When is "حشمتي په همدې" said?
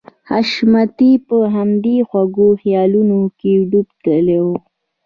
0.29-1.95